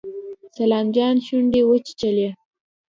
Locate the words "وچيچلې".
1.65-2.29